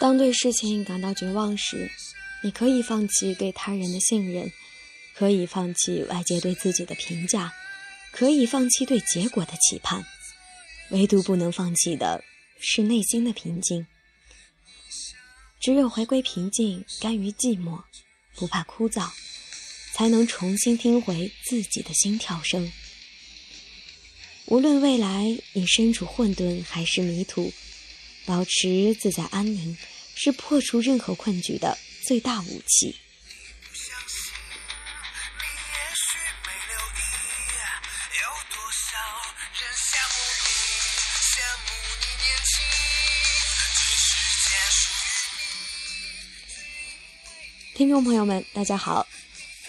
[0.00, 1.90] 当对事情感到绝望时，
[2.42, 4.50] 你可以放弃对他人的信任，
[5.14, 7.52] 可以放弃外界对自己的评价，
[8.10, 10.02] 可以放弃对结果的期盼，
[10.88, 12.24] 唯独不能放弃的
[12.58, 13.86] 是内心的平静。
[15.60, 17.82] 只有回归平静，甘于寂寞，
[18.36, 19.10] 不怕枯燥，
[19.92, 22.72] 才能重新听回自己的心跳声。
[24.46, 27.52] 无论未来你身处混沌还是迷途，
[28.26, 29.76] 保持自在安宁，
[30.14, 32.96] 是破除任何困局的最大武器。
[47.74, 49.06] 听众朋友们，大家好，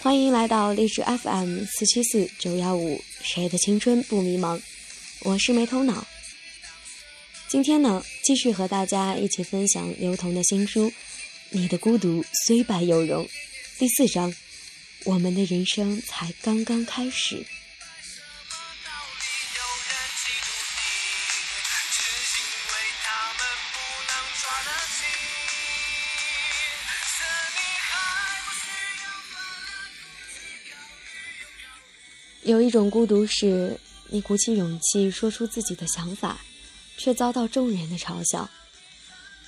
[0.02, 4.60] 欢迎来到励志 FM 四七四九幺五，谁的青春不迷茫？
[5.22, 6.06] 我是没头脑。
[7.52, 10.88] 今天呢，继续和大家一起分享刘同的新书
[11.50, 13.26] 《你的孤独虽败犹荣》
[13.78, 14.34] 第四章：
[15.04, 17.44] 我们的人生才刚刚开始。
[32.44, 33.78] 有一种孤独，是
[34.08, 36.40] 你鼓起勇气说出自己的想法，
[36.96, 38.48] 却遭到众人的嘲笑。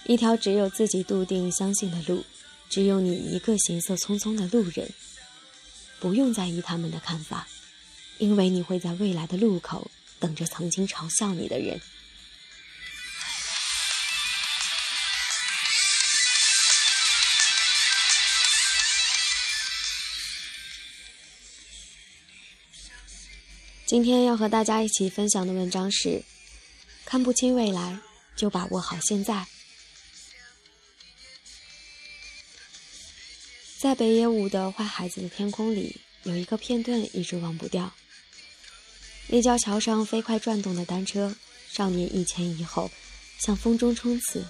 [0.06, 2.24] 一条只有自己笃定相信的路，
[2.68, 4.92] 只有你一个行色匆匆的路人。
[6.00, 7.48] 不用在意他们的看法，
[8.18, 11.80] 因为你会在未来的路口等着曾经嘲笑你的人。
[23.86, 26.24] 今天要和大家一起分享的文章是：
[27.14, 27.96] 看不清未来，
[28.34, 29.46] 就把握好现在。
[33.78, 37.92] 在北野武的《坏孩子的天空》里，有一个片段一直忘不掉。
[39.28, 41.36] 立交桥上飞快转动的单车，
[41.70, 42.90] 少年一前一后，
[43.38, 44.44] 向风中冲刺。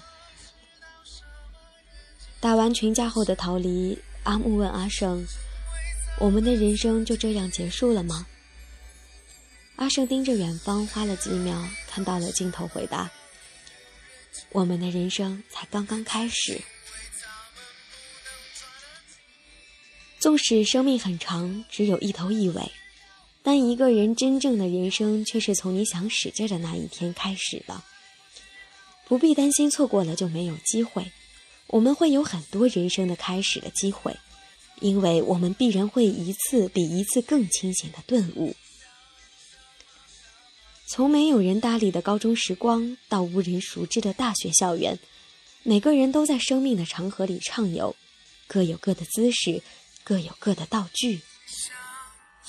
[2.39, 5.23] 打完群架后的逃离，阿木问阿胜
[6.17, 8.25] ：“我们的人生就这样结束了吗？”
[9.77, 13.11] 阿胜盯着远方，花了几秒，看到了镜头，回答
[14.53, 16.61] ：“我们的人生才刚刚开始。
[20.17, 22.71] 纵使生命很长，只有一头一尾，
[23.43, 27.83] 但一个人真正的人生却是从你想使劲的那一天开始的。
[29.07, 31.11] 不必担心错过了就没有机会，
[31.67, 34.15] 我们会有很多人生的开始的机会，
[34.79, 38.55] 因为我们必然会一次比一次更清醒的顿悟。”
[40.87, 44.99] 从没有人搭理的高中时光，到无人熟知的大学校园，
[45.63, 47.95] 每个人都在生命的长河里畅游，
[48.45, 49.63] 各有各的姿势，
[50.03, 51.21] 各有各的道具。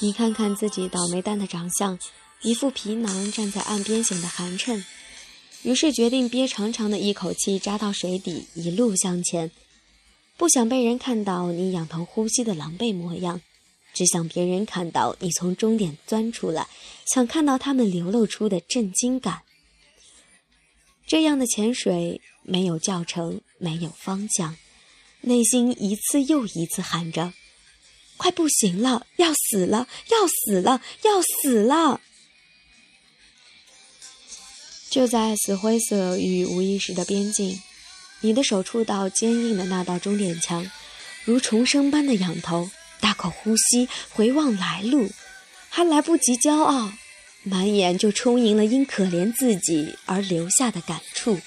[0.00, 1.98] 你看看自己倒霉蛋的长相，
[2.42, 4.84] 一副皮囊站在岸边显得寒碜，
[5.62, 9.50] 于是决定憋长长的一口气扎到水底，一路向前，
[10.36, 13.40] 不想被人看到你仰头呼吸的狼狈模样。
[13.96, 16.68] 只想别人看到你从终点钻出来，
[17.06, 19.40] 想看到他们流露出的震惊感。
[21.06, 24.54] 这样的潜水没有教程，没有方向，
[25.22, 27.32] 内心一次又一次喊着
[28.18, 32.02] ：“快不行了，要死了，要死了，要死了！”
[34.92, 37.58] 就在死灰色与无意识的边境，
[38.20, 40.70] 你的手触到坚硬的那道终点墙，
[41.24, 42.68] 如重生般的仰头。
[43.00, 45.10] 大口呼吸，回望来路，
[45.68, 46.92] 还来不及骄傲，
[47.42, 51.38] 满眼就充盈了因可怜自己而留下的感触。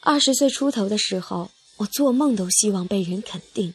[0.00, 3.74] 二十岁出头的时候，我做梦都希望被人肯定，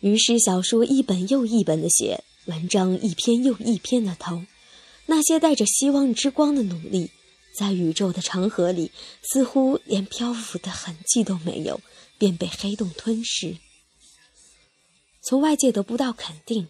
[0.00, 4.44] 于是小说一本又一本的写，文章一篇又一篇的投，
[5.06, 7.10] 那些带着希望之光的努力，
[7.58, 8.92] 在宇宙的长河里，
[9.22, 11.80] 似乎连漂浮的痕迹都没有，
[12.18, 13.56] 便被黑洞吞噬。
[15.24, 16.66] 从外界得不到肯定，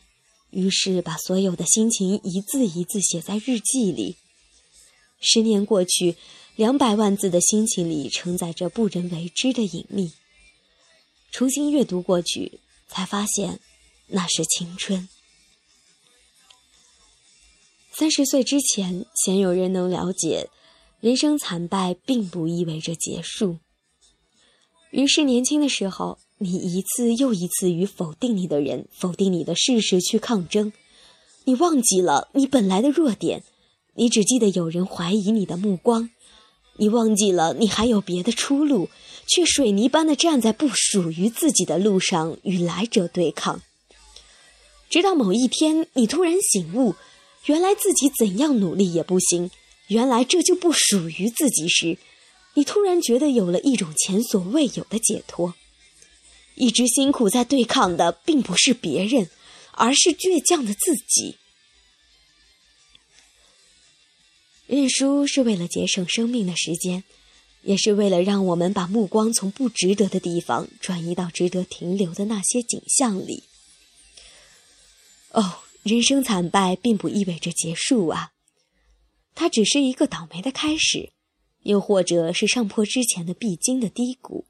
[0.51, 4.17] 于是把所有的心情一字一字写在日记里。
[5.21, 6.17] 十年过去，
[6.55, 10.13] 两百万字的心情里承载着不人为之的隐秘。
[11.31, 13.59] 重新阅读过去，才发现
[14.09, 15.09] 那是青春。
[17.95, 20.51] 三十岁之前，鲜有人能了解，
[21.01, 23.59] 人生惨败并不意味着结束。
[24.91, 26.19] 于是年轻的时候。
[26.43, 30.73] 你一次又一次与否定你的人、否定你的事实去抗争，
[31.45, 33.45] 你忘记了你本来的弱点，
[33.95, 36.11] 你只记得有人怀疑你的目光，
[36.79, 38.89] 你忘记了你还有别的出路，
[39.27, 43.63] 却水泥般的站在不属于自己的路上与来者对抗。
[44.91, 46.95] 直到某一天，你突然醒悟，
[47.47, 49.51] 原来自己怎样努力也不行，
[49.89, 51.99] 原来这就不属于自己时，
[52.55, 55.55] 你突然觉得有了一种前所未有的解脱。
[56.63, 59.29] 一直辛苦在对抗的，并不是别人，
[59.73, 61.37] 而是倔强的自己。
[64.69, 67.03] 认输是为了节省生命的时间，
[67.63, 73.43] 也是为了让我们把目光从不值得的地方转移到值得停留的那些景象里。
[75.33, 78.31] 哦，人生惨败并不意味着结束啊，
[79.35, 81.11] 它只是一个倒霉的开始，
[81.65, 84.47] 又或者是上坡之前的必经的低谷。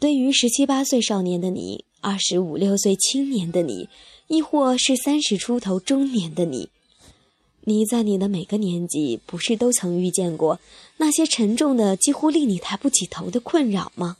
[0.00, 3.90] 对于十七八岁少年的你，二十五六岁青年的你，
[4.28, 6.70] 亦或是三十出头中年的你。
[7.64, 10.58] 你在你的每个年纪，不是都曾遇见过
[10.96, 14.16] 那些沉重的、几乎令你抬不起头的困扰吗？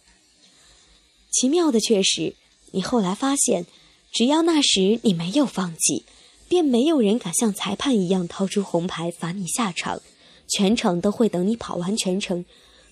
[1.32, 2.35] 奇妙的却是，
[2.73, 3.65] 你后来发现，
[4.12, 6.05] 只要那时你没有放弃，
[6.47, 10.03] 便没有人敢像裁判一样掏出红牌罚你下场，
[10.47, 12.44] 全程都会等你跑完全程，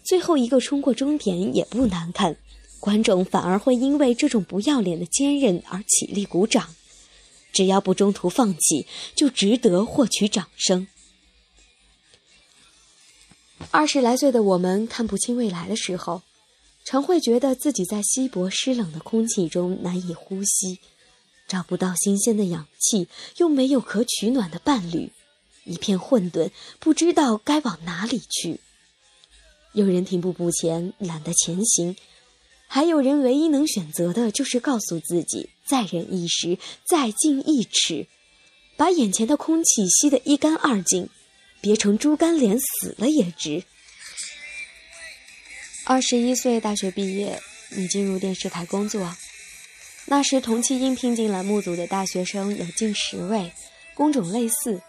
[0.03, 2.39] 最后一个冲过终点也不难看，
[2.81, 6.75] 观众反而会因为这种不要脸的坚韧而起立鼓掌。
[7.53, 8.87] 只要不中途放弃，
[9.17, 10.87] 就值得获取掌声。
[13.71, 16.23] 二十来岁的我们看不清未来的时候，
[16.85, 20.79] 常会觉得自己在稀薄湿冷的空气中难以呼吸，
[21.49, 23.09] 找不到新鲜的氧气，
[23.39, 25.11] 又没有可取暖的伴侣，
[25.65, 28.61] 一片混沌，不知道该往哪里去。
[29.73, 31.97] 有人停步不前，懒得前行。
[32.71, 38.07] 还有人唯一能选择的就是告诉自己再忍一时，再进一尺，
[38.77, 41.09] 把眼前的空气吸得一干二净，
[41.63, 43.65] 别成猪肝脸死了也值。
[45.87, 49.17] 二十一岁大学毕业，你进入电视台工作，
[50.05, 53.51] 那时同期应聘进栏目组的大学生有近十位，
[53.95, 54.83] 工种类似，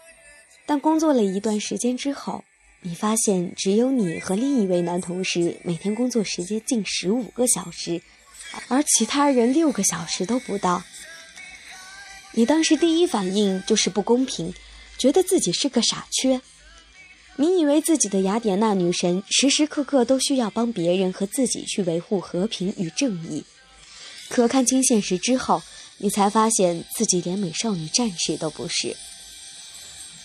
[0.66, 2.44] 但工作了一段时间之后。
[2.82, 8.00] 你发现只有你和另一位男同事每天工作时间近十五个小时，
[8.68, 10.82] 而其他人六个小时都不到。
[12.32, 14.54] 你当时第一反应就是不公平，
[14.96, 16.40] 觉得自己是个傻缺。
[17.36, 23.44] 你以为自己的雅典娜女神时时刻刻都需要帮别人和自己去维护和平与正义，
[24.30, 25.62] 可看清现实之后，
[25.98, 28.96] 你才发现自己连美少女战士都不是。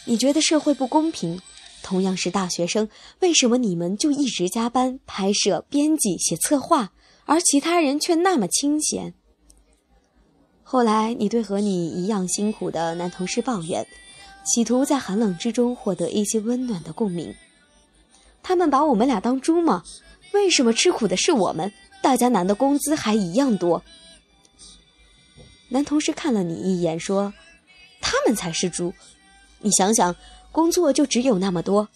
[0.05, 1.41] 你觉得社会不公平。
[1.85, 2.89] 同样是大学生，
[3.19, 6.91] 为什么你们就一直加班拍摄、编辑、写策划，
[7.25, 9.13] 而其他人却那么清闲？
[10.63, 13.85] 后来，你对和你一样辛苦的男同事抱怨，
[14.43, 17.31] 企图在寒冷之中获得一些温暖的共鸣。
[18.41, 19.83] 他们把我们俩当猪吗？
[20.33, 21.71] 为什么吃苦的是我们？
[22.01, 23.83] 大家拿的工资还一样多。
[25.69, 27.31] 男同事看了你一眼，说
[28.01, 28.91] ：“他们才是猪。
[29.59, 30.15] 你想想。”
[30.55, 31.89] 工作就只有那么多，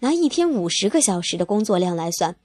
[0.00, 2.36] 拿一天五十个小时的工作量来算，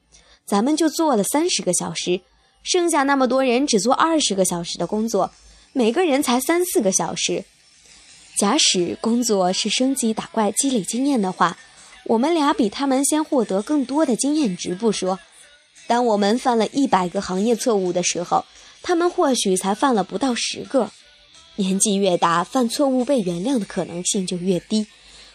[0.45, 2.21] 咱们就做了三十个小时，
[2.63, 5.33] 剩下那么多人只做二十个小时的工作，
[5.73, 7.43] 每个人才三四个小时。
[8.37, 11.57] 假使工作是升级打怪积累经验的话，
[12.05, 15.19] 我们俩比他们先获得更多的经验值不说，
[15.87, 18.45] 当我们犯了一百个行业错误的时候，
[18.81, 20.89] 他们或许才犯了不到十个。
[21.57, 24.87] 年纪越大，犯错误被原谅的可能性就越低。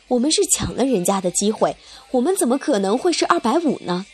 [0.08, 1.76] 我们是抢了人家的机会，
[2.10, 4.06] 我们怎么可能会是二百五呢？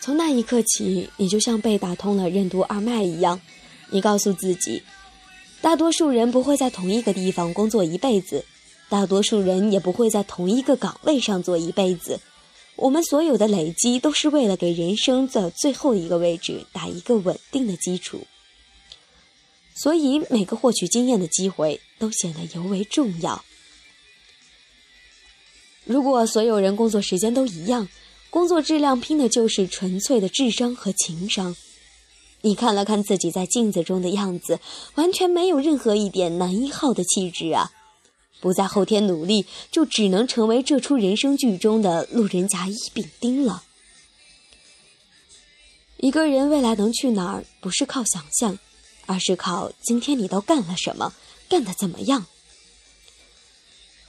[0.00, 3.40] 从那一刻起，你就像被打通了任督二脉一样，
[3.90, 4.82] 你告诉自己，
[5.60, 8.44] 大多数人不会在同一个地方工作一辈子，
[8.88, 12.20] 大多数人也不会在同一个岗位上做一辈子。
[12.76, 18.26] 我们所有的累积，都是为了给人生的最后一个位置打一个稳定的基础。
[19.80, 23.44] 所以，每个获取经验的机会都显得尤为重要。
[25.84, 27.88] 如果所有人工作时间都一样，
[28.28, 31.56] 工作质量拼的就是纯粹的智商和情商。
[32.42, 34.60] 你看了看自己在镜子中的样子，
[34.96, 37.72] 完全没有任何一点男一号的气质啊！
[38.40, 43.62] 不在后天努力，就只能成为这出人生剧中的路人甲乙丙丁了。
[45.96, 48.58] 一个人未来能去哪儿，不是靠想象。
[49.08, 51.14] 而是靠今天你都干了什么，
[51.48, 52.26] 干得怎么样？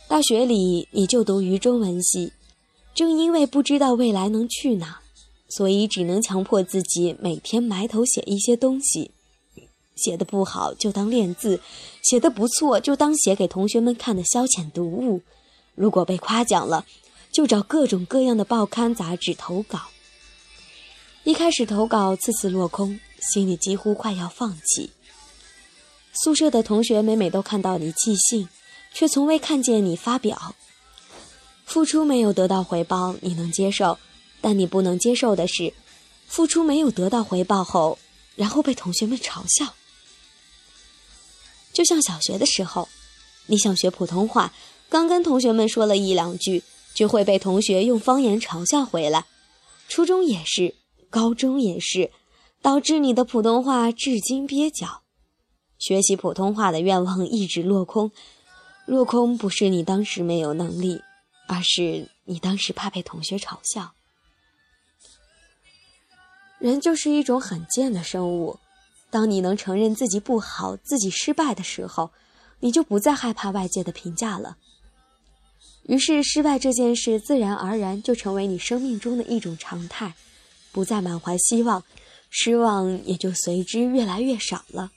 [0.09, 2.33] 大学里你就读于中文系，
[2.93, 4.99] 正因为不知道未来能去哪，
[5.47, 9.11] 所以只能强迫自己每天埋头写一些东西，
[9.95, 11.61] 写的不好就当练字，
[12.01, 15.21] 写的不错就当写给同学们看的消遣读物，
[15.75, 16.85] 如果被夸奖了，
[17.31, 19.79] 就找各种各样的报刊杂志投稿。
[21.23, 22.99] 一开始投稿次次落空，
[23.31, 24.91] 心里几乎快要放弃。
[26.11, 28.49] 宿舍的同学每每都看到你寄信，
[28.93, 30.55] 却从未看见你发表。
[31.65, 33.99] 付出没有得到回报，你能接受，
[34.41, 35.71] 但你不能接受的是，
[36.27, 37.99] 付出没有得到回报后，
[38.35, 39.75] 然后被同学们嘲笑。
[41.71, 42.89] 就像小学的时候，
[43.45, 44.51] 你想学普通话，
[44.89, 46.63] 刚跟同学们说了一两句，
[46.95, 49.25] 就会被同学用方言嘲笑回来。
[49.87, 50.75] 初中也是，
[51.09, 52.11] 高中也是，
[52.61, 55.03] 导致你的普通话至今蹩脚，
[55.77, 58.11] 学习普通话的愿望一直落空。
[58.85, 61.01] 落空不是你当时没有能力。
[61.51, 63.91] 而是你当时怕被同学嘲笑。
[66.59, 68.59] 人就是一种很贱的生物，
[69.09, 72.11] 当你能承认自己不好、自己失败的时候，
[72.59, 74.57] 你就不再害怕外界的评价了。
[75.87, 80.13] 于是，失败这件事自然而然就成为你生命中的一种常态，
[80.71, 81.83] 不再满怀希望，
[82.29, 84.91] 失望也就随之越来越少了。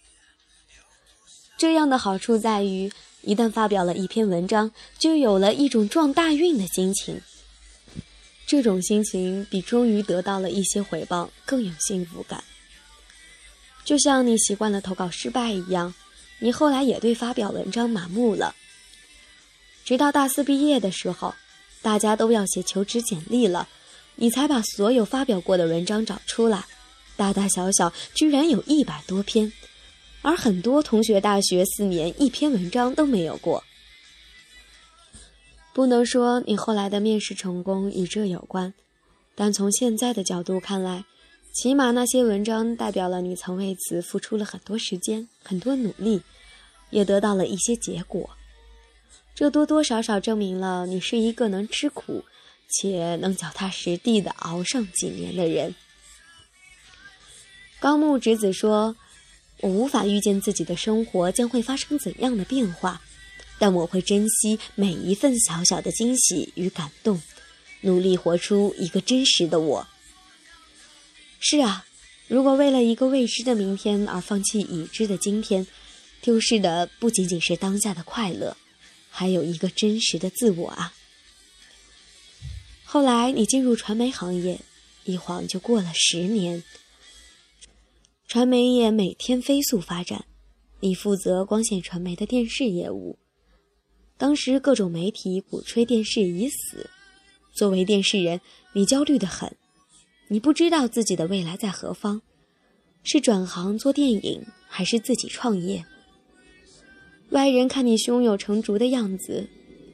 [1.57, 2.93] 这样的好处在于。
[3.25, 7.21] 一旦发表了一篇文章，就有了一种撞大运的心情。
[8.49, 12.43] 这种心情比终于得到了一些回报更有幸福感。
[13.85, 15.95] 就像你习惯了投稿失败一样，
[16.41, 18.57] 你后来也对发表文章麻木了。
[19.85, 21.33] 直到大四毕业的时候，
[21.81, 23.69] 大家都要写求职简历了，
[24.17, 26.65] 你才把所有发表过的文章找出来，
[27.17, 29.53] 大大小小居然有一百多篇。
[30.25, 33.65] 而很多同学大学四年一篇文章都没有过，
[35.75, 38.73] 不能说你后来的面试成功与这有关，
[39.35, 41.05] 但从现在的角度看来，
[41.53, 46.23] 起码那些文章代表了你曾为此付出了很多时间、很多努力，
[46.91, 48.31] 也得到了一些结果，
[49.35, 52.25] 这多多少少证明了你是一个能吃苦
[52.69, 55.75] 且能脚踏实地的熬上几年的人。
[57.83, 58.95] 高木直子说。
[59.59, 63.01] 我无法预见自己的生活将会发生怎样的变化，
[63.61, 67.23] 但我会珍惜每一份小小的惊喜与感动，
[67.83, 69.87] 努力活出一个真实的我。
[71.39, 71.85] 是啊，
[72.27, 75.65] 如果为了一个未知的明天而放弃已知的今天，
[76.21, 78.57] 丢失的不仅仅是当下的快乐，
[79.11, 80.93] 还有一个真实的自我啊。
[82.83, 84.61] 后来你进入传媒行业，
[85.05, 86.65] 一晃就过了十年。
[88.33, 90.25] 传媒业每天飞速发展，
[90.81, 93.19] 你负责光线传媒的电视业务。
[94.17, 96.89] 当时各种媒体鼓吹电视已死，
[97.53, 98.41] 作为电视人，
[98.73, 99.55] 你焦虑的很。
[100.29, 102.23] 你不知道自己的未来在何方，
[103.03, 105.85] 是转行做电影，还是自己创业？
[107.33, 109.47] 外人看你胸有成竹的样子，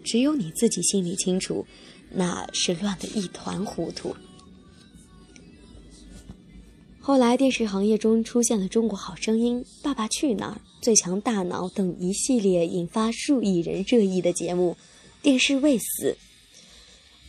[0.04, 1.66] 只有你自己心里清楚，
[2.12, 4.14] 那是乱得一团糊涂。
[7.08, 14.76] 后来，电视行业中出现了《中国好声音》《爸爸去哪儿》《最强大脑》等一系列引发数亿人热议的节目，
[15.22, 16.18] 电视未死。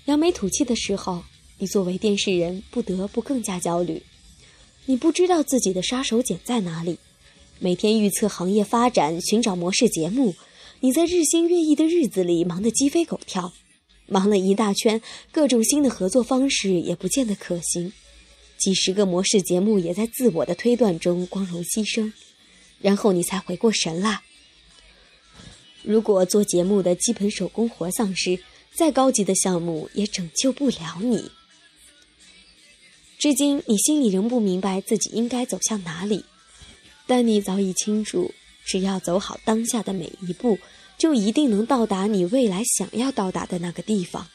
[0.03, 1.23] 扬眉吐气的时候，
[1.59, 4.03] 你作为电视人不得不更加焦虑。
[4.85, 6.97] 你不知道自己的杀手锏在哪里，
[7.59, 10.35] 每天预测行业发展，寻找模式节目。
[10.81, 13.53] 你在日新月异的日子里忙得鸡飞狗跳，
[14.07, 17.93] 忙了一大圈，各种新的合作方式也不见得可行。
[18.59, 22.11] 几十个模式节目也在自我的推断中光荣牺牲，
[22.79, 24.21] 然后你才回过神来。
[25.81, 28.39] 如果做节目的基本手工活丧失，
[28.75, 31.31] 再高级的项目也拯救不了你。
[33.17, 36.25] 至今，你心里仍不明白自己应该走向哪里，
[37.07, 38.33] 但你早已清楚，
[38.65, 40.59] 只要走好当下的每一步，
[40.97, 44.27] 就一定能到达你未来想要到达的那个地方。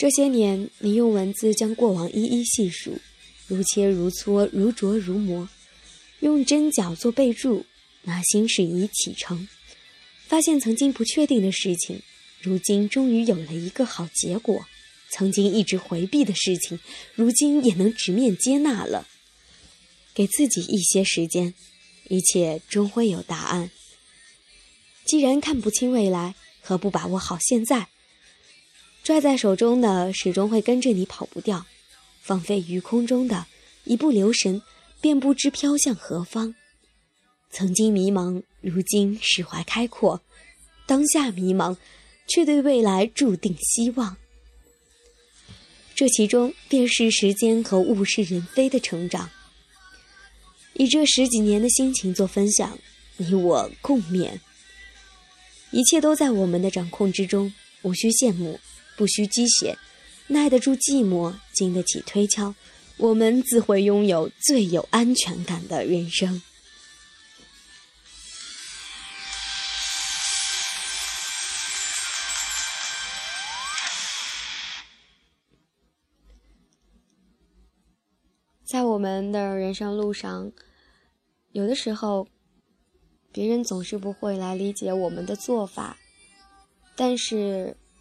[0.00, 2.98] 这些年，你用文字将过往一一细数，
[3.46, 5.46] 如切如磋，如琢如磨，
[6.20, 7.66] 用针脚做备注，
[8.04, 9.46] 拿心事已启程，
[10.26, 12.00] 发现曾经不确定的事情，
[12.40, 14.62] 如今终于有了一个好结果；
[15.12, 16.80] 曾经一直回避的事情，
[17.14, 19.06] 如今也能直面接纳了。
[20.14, 21.52] 给自己一些时间，
[22.08, 23.70] 一切终会有答案。
[25.04, 27.88] 既然看不清未来，何不把握好现在？
[29.02, 31.66] 拽在手中的始终会跟着你跑不掉，
[32.20, 33.46] 放飞于空中的
[33.84, 34.62] 一不留神
[35.00, 36.54] 便不知飘向何方。
[37.50, 40.20] 曾经迷茫，如今释怀开阔；
[40.86, 41.76] 当下迷茫，
[42.28, 44.16] 却对未来注定希望。
[45.94, 49.28] 这其中便是时间和物是人非的成长。
[50.74, 52.78] 以这十几年的心情做分享，
[53.16, 54.38] 你我共勉。
[55.72, 57.52] 一切都在我们的掌控之中，
[57.82, 58.58] 无需羡慕，
[59.00, 59.78] 不需鸡血，
[60.26, 62.54] 耐得住寂寞，经得起推敲，
[62.98, 66.42] 我们自会拥有最有安全感的人生。
[78.62, 80.52] 在我们的人生路上，
[81.52, 82.28] 有的时候，
[83.32, 85.96] 别人总是不会来理解我们的做法，
[86.94, 87.78] 但是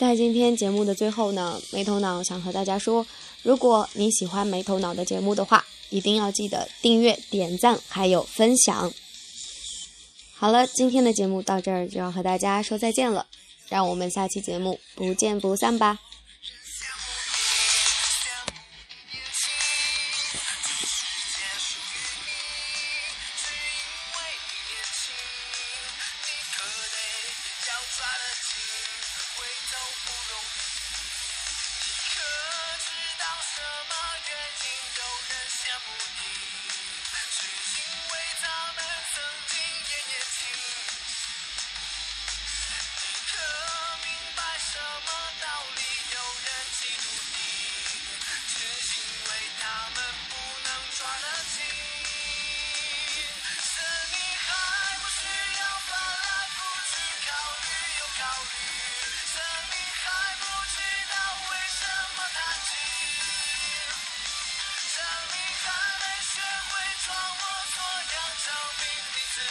[0.00, 3.06] 在今天节目的最后呢，没头脑想和大家说，
[3.42, 8.90] 如果你喜欢没头脑的节目的话，一定要记得订阅、点赞还有分享。
[10.34, 13.26] 好了，今天的节目到这儿就要和大家说再见了，
[13.68, 15.98] 让我们下期节目不见不散吧。
[29.40, 29.72] 回头
[30.04, 30.60] 不容易，
[32.12, 32.20] 可
[32.84, 33.56] 知道什
[33.88, 33.92] 么
[34.28, 34.30] 远
[34.60, 36.20] 近都能羡慕你？
[69.40, 69.48] 人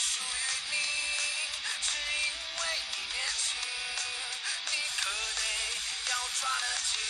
[0.00, 0.24] 属于
[0.70, 0.74] 你，
[1.82, 2.60] 只因为
[2.90, 3.60] 你年轻。
[4.66, 5.40] 你可得
[6.10, 7.00] 要抓得紧，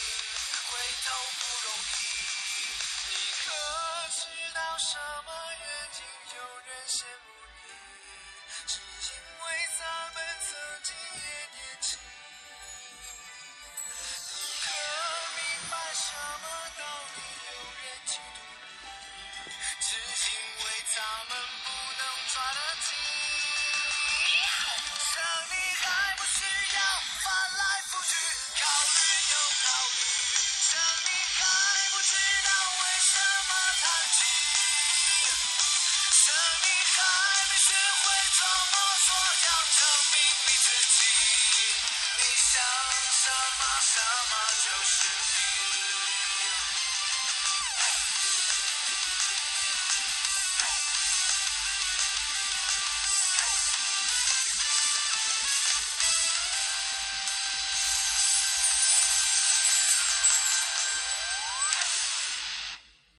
[0.66, 2.39] 回头不容易。